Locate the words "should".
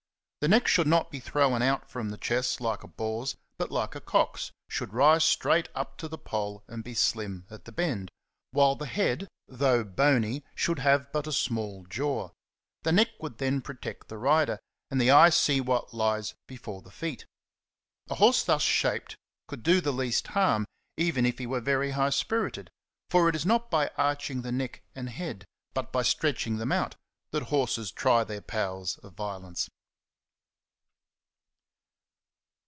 0.67-0.87, 4.67-4.91, 10.55-10.79